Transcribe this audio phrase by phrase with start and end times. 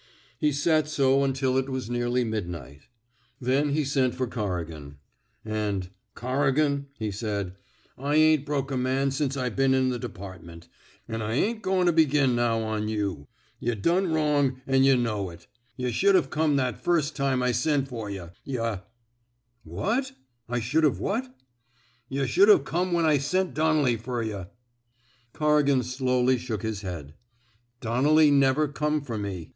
[0.39, 2.87] He sat so until it was neariy midnight.
[3.39, 4.97] Then he sent for Corrigan;
[5.45, 9.89] and Corri gan,'* he said, *' I ain't broke a man since I been in
[9.89, 10.67] the department,
[11.07, 13.27] an' I ain't goin' to begin now on you.
[13.59, 15.45] Yuh done wrong, an' yuh know it.
[15.77, 18.31] Yuh should 've come that first time Isentferyuh.
[18.43, 18.79] Yuh
[19.77, 20.13] —"''What?
[20.49, 21.31] I shud 've what?
[21.87, 24.47] "*' Yuh should 've come when I sent Don nelly fer yuh."
[25.33, 27.13] Corrigan slowly shook his head.
[27.81, 29.49] Don nelly never come fer me.